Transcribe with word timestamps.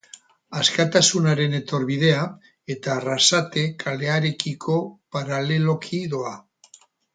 Askatasunaren 0.59 1.53
etorbidea 1.57 2.23
eta 2.77 2.93
Arrasate 2.95 3.67
kalearekiko 3.85 4.81
paraleloki 5.19 6.03
doa. 6.17 6.37